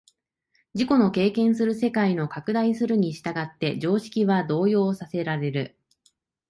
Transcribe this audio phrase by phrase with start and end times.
[0.73, 5.77] 自己の経験する世界の拡大するに従って常識は動揺させられる。